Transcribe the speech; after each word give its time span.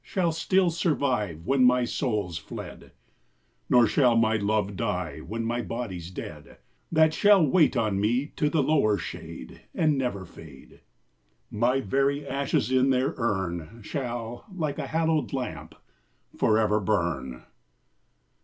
Shall 0.03 0.31
still 0.31 0.71
survive 0.71 1.41
Wlien 1.45 1.61
my 1.63 1.85
soul's 1.85 2.39
fled; 2.39 2.91
Nor 3.69 3.85
shall 3.85 4.15
my 4.17 4.35
love 4.35 4.75
die, 4.75 5.19
when 5.19 5.47
ray 5.47 5.61
Ijody's 5.61 6.09
dead; 6.09 6.57
That 6.91 7.13
shall 7.13 7.45
wait 7.45 7.77
on 7.77 7.99
me 8.01 8.25
to 8.35 8.49
the 8.49 8.63
lower 8.63 8.97
shade, 8.97 9.61
And 9.75 9.99
never 9.99 10.25
fade: 10.25 10.79
My 11.51 11.81
very 11.81 12.27
ashes 12.27 12.71
in 12.71 12.89
their 12.89 13.13
urn 13.17 13.81
Shall, 13.83 14.45
like 14.51 14.79
a 14.79 14.87
hallowed 14.87 15.33
lamp, 15.33 15.75
for 16.35 16.57
ever 16.57 16.79
burn. 16.79 17.43